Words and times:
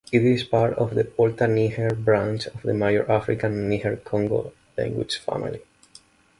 It 0.11 0.23
is 0.25 0.43
part 0.43 0.73
of 0.79 0.95
the 0.95 1.03
Volta-Niger 1.03 1.93
branch 1.93 2.47
of 2.47 2.63
the 2.63 2.73
major 2.73 3.05
African 3.07 3.69
Niger-Congo 3.69 4.51
language 4.75 5.19
family. 5.19 5.61